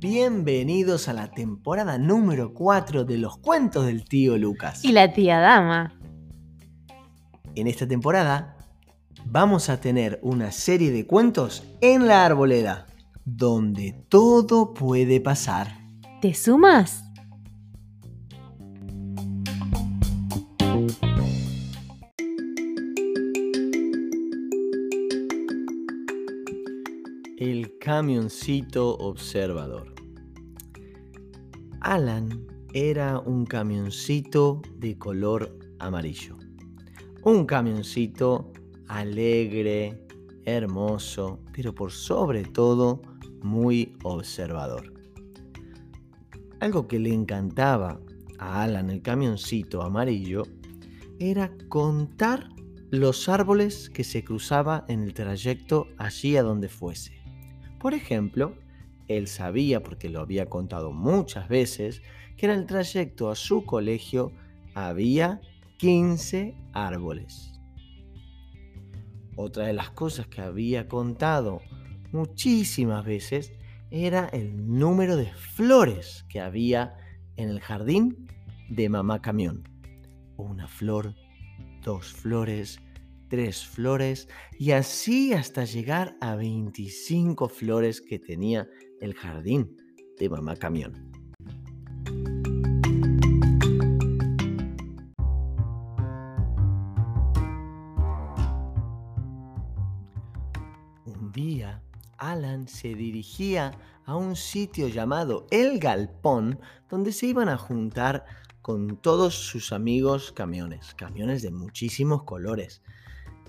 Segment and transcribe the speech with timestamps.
[0.00, 4.84] Bienvenidos a la temporada número 4 de los cuentos del tío Lucas.
[4.84, 5.98] Y la tía Dama.
[7.54, 8.56] En esta temporada
[9.24, 12.86] vamos a tener una serie de cuentos en la arboleda,
[13.24, 15.78] donde todo puede pasar.
[16.20, 17.09] ¿Te sumas?
[28.00, 29.92] Camioncito observador.
[31.82, 36.38] Alan era un camioncito de color amarillo.
[37.24, 38.54] Un camioncito
[38.88, 40.06] alegre,
[40.46, 43.02] hermoso, pero por sobre todo
[43.42, 44.94] muy observador.
[46.60, 48.00] Algo que le encantaba
[48.38, 50.44] a Alan el camioncito amarillo
[51.18, 52.48] era contar
[52.90, 57.19] los árboles que se cruzaba en el trayecto allí a donde fuese.
[57.80, 58.54] Por ejemplo,
[59.08, 62.02] él sabía, porque lo había contado muchas veces,
[62.36, 64.32] que en el trayecto a su colegio
[64.74, 65.40] había
[65.78, 67.58] 15 árboles.
[69.34, 71.62] Otra de las cosas que había contado
[72.12, 73.52] muchísimas veces
[73.90, 76.98] era el número de flores que había
[77.36, 78.28] en el jardín
[78.68, 79.66] de mamá camión.
[80.36, 81.14] Una flor,
[81.82, 82.78] dos flores,
[83.30, 84.28] tres flores
[84.58, 88.68] y así hasta llegar a 25 flores que tenía
[89.00, 89.76] el jardín
[90.18, 91.10] de mamá camión.
[101.06, 101.82] Un día,
[102.18, 103.70] Alan se dirigía
[104.04, 106.58] a un sitio llamado El Galpón,
[106.90, 108.24] donde se iban a juntar
[108.60, 112.82] con todos sus amigos camiones, camiones de muchísimos colores.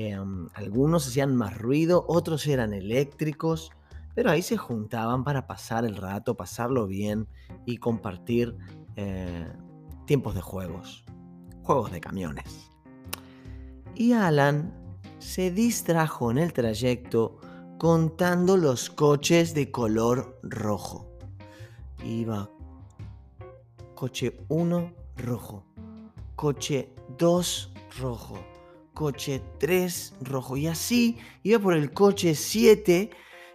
[0.00, 3.72] Em, algunos hacían más ruido, otros eran eléctricos,
[4.14, 7.26] pero ahí se juntaban para pasar el rato, pasarlo bien
[7.66, 8.56] y compartir
[8.94, 9.50] eh,
[10.06, 11.04] tiempos de juegos,
[11.64, 12.70] juegos de camiones.
[13.96, 14.72] Y Alan
[15.18, 17.40] se distrajo en el trayecto
[17.76, 21.08] contando los coches de color rojo.
[22.04, 22.48] Iba
[23.96, 25.66] coche 1 rojo,
[26.36, 28.38] coche 2 rojo,
[28.98, 33.10] coche 3 rojo y así iba por el coche 7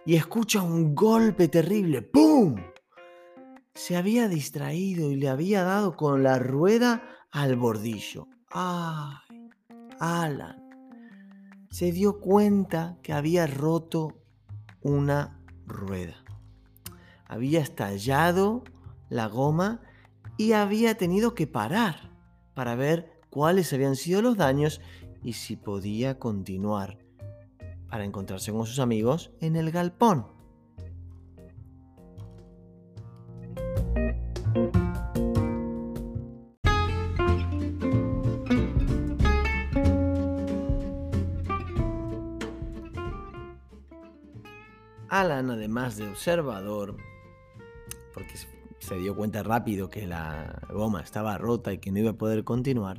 [0.06, 2.00] y escucha un golpe terrible.
[2.00, 2.56] ¡Pum!
[3.74, 8.26] Se había distraído y le había dado con la rueda al bordillo.
[8.52, 9.50] ¡Ay!
[10.00, 10.64] Alan
[11.68, 14.14] se dio cuenta que había roto
[14.80, 16.24] una rueda.
[17.26, 18.64] Había estallado
[19.10, 19.82] la goma
[20.38, 22.16] y había tenido que parar
[22.54, 24.80] para ver cuáles habían sido los daños
[25.24, 26.98] y si podía continuar
[27.88, 30.26] para encontrarse con sus amigos en el galpón.
[45.08, 46.96] Alan, además de observador,
[48.12, 48.34] porque
[48.80, 52.42] se dio cuenta rápido que la goma estaba rota y que no iba a poder
[52.42, 52.98] continuar,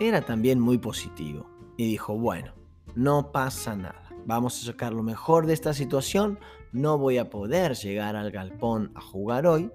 [0.00, 2.54] era también muy positivo y dijo, bueno,
[2.94, 6.38] no pasa nada, vamos a sacar lo mejor de esta situación,
[6.72, 9.70] no voy a poder llegar al galpón a jugar hoy,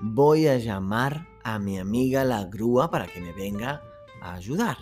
[0.00, 3.82] voy a llamar a mi amiga la grúa para que me venga
[4.22, 4.76] a ayudar.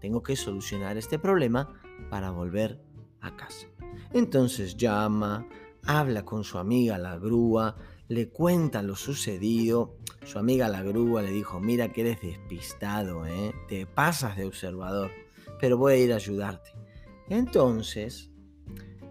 [0.00, 1.72] Tengo que solucionar este problema
[2.10, 2.80] para volver
[3.20, 3.66] a casa.
[4.12, 5.46] Entonces llama,
[5.86, 7.76] habla con su amiga la grúa,
[8.08, 9.96] le cuenta lo sucedido.
[10.24, 13.54] Su amiga la grúa le dijo, mira que eres despistado, ¿eh?
[13.68, 15.10] te pasas de observador,
[15.60, 16.70] pero voy a ir a ayudarte.
[17.28, 18.30] Entonces,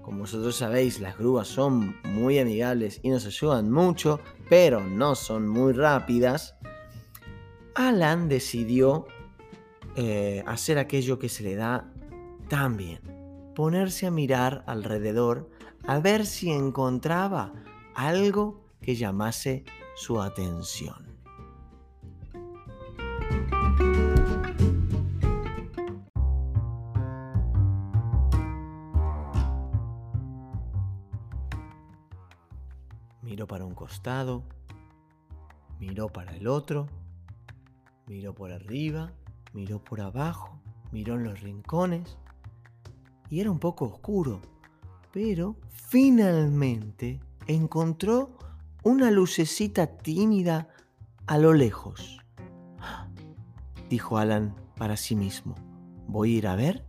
[0.01, 5.47] como vosotros sabéis, las grúas son muy amigables y nos ayudan mucho, pero no son
[5.47, 6.55] muy rápidas.
[7.75, 9.07] Alan decidió
[9.95, 11.91] eh, hacer aquello que se le da
[12.49, 12.99] tan bien,
[13.55, 15.49] ponerse a mirar alrededor
[15.85, 17.53] a ver si encontraba
[17.95, 19.63] algo que llamase
[19.95, 21.07] su atención.
[33.23, 34.43] Miró para un costado,
[35.79, 36.87] miró para el otro,
[38.05, 39.11] miró por arriba,
[39.53, 40.59] miró por abajo,
[40.91, 42.17] miró en los rincones
[43.31, 44.39] y era un poco oscuro
[45.13, 48.35] pero finalmente encontró
[48.83, 50.67] una lucecita tímida
[51.25, 52.19] a lo lejos.
[53.89, 55.55] Dijo Alan para sí mismo,
[56.07, 56.85] voy a ir a ver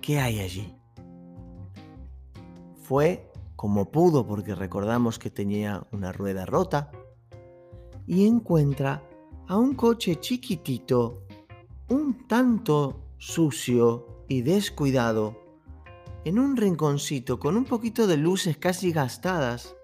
[0.00, 0.72] qué hay allí.
[2.82, 6.92] fue como pudo porque recordamos que tenía una rueda rota
[8.06, 9.02] y encuentra
[9.48, 11.24] a un coche chiquitito,
[11.88, 15.36] un tanto sucio y descuidado,
[16.24, 19.76] en un rinconcito con un poquito de luces casi gastadas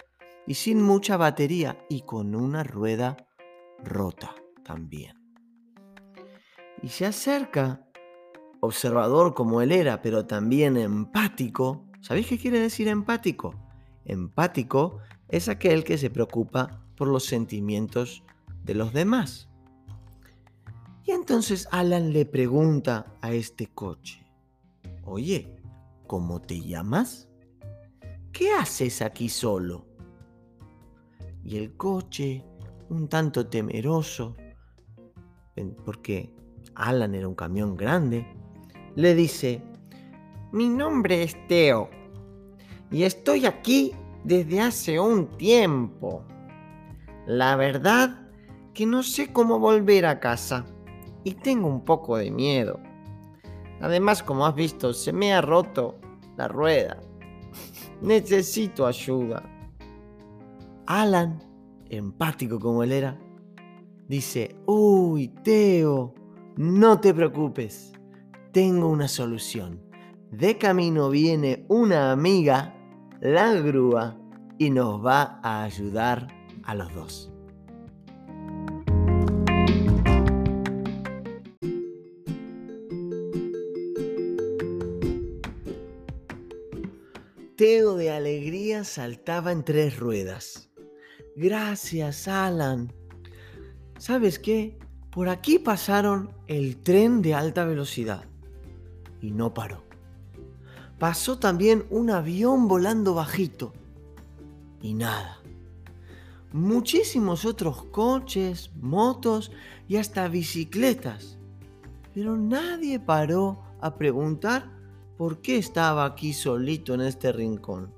[0.47, 3.17] y sin mucha batería y con una rueda
[3.85, 4.35] rota
[4.65, 5.17] también.
[6.83, 7.87] Y se acerca,
[8.61, 11.87] observador como él era, pero también empático.
[12.00, 13.55] ¿Sabéis qué quiere decir empático?
[14.05, 14.99] Empático
[15.29, 18.25] es aquel que se preocupa por los sentimientos
[18.65, 19.49] de los demás.
[21.05, 24.25] Y entonces Alan le pregunta a este coche,
[25.05, 25.56] oye,
[26.06, 27.29] ¿cómo te llamas?
[28.33, 29.92] ¿Qué haces aquí solo?
[31.44, 32.44] Y el coche,
[32.89, 34.37] un tanto temeroso,
[35.85, 36.33] porque
[36.75, 38.27] Alan era un camión grande,
[38.94, 39.62] le dice,
[40.53, 41.89] mi nombre es Teo
[42.91, 43.93] y estoy aquí
[44.25, 46.25] desde hace un tiempo.
[47.27, 48.29] La verdad
[48.75, 50.65] que no sé cómo volver a casa
[51.25, 52.81] y tengo un poco de miedo.
[53.81, 55.99] Además, como has visto, se me ha roto
[56.37, 57.00] la rueda.
[58.00, 59.43] Necesito ayuda.
[60.94, 61.43] Alan,
[61.89, 63.19] empático como él era,
[64.09, 66.12] dice, uy, Teo,
[66.59, 67.94] no te preocupes,
[68.53, 69.81] tengo una solución.
[70.31, 72.75] De camino viene una amiga,
[73.23, 74.19] la grúa,
[74.59, 76.29] y nos va a ayudar
[76.62, 77.33] a los dos.
[87.56, 90.72] Teo de alegría saltaba en tres ruedas.
[91.34, 92.93] Gracias, Alan.
[93.99, 94.79] ¿Sabes qué?
[95.11, 98.25] Por aquí pasaron el tren de alta velocidad
[99.20, 99.82] y no paró.
[100.99, 103.73] Pasó también un avión volando bajito
[104.81, 105.38] y nada.
[106.52, 109.52] Muchísimos otros coches, motos
[109.88, 111.38] y hasta bicicletas.
[112.14, 114.70] Pero nadie paró a preguntar
[115.17, 117.90] por qué estaba aquí solito en este rincón.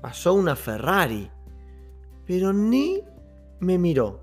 [0.00, 1.30] Pasó una Ferrari,
[2.32, 3.04] pero ni
[3.60, 4.22] me miró.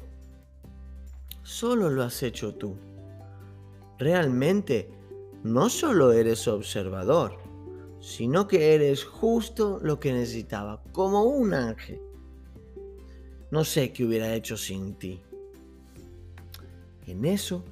[1.44, 2.76] Solo lo has hecho tú.
[4.00, 4.90] Realmente,
[5.44, 7.38] no solo eres observador,
[8.00, 12.02] sino que eres justo lo que necesitaba, como un ángel.
[13.52, 15.22] No sé qué hubiera hecho sin ti.
[17.06, 17.64] En eso,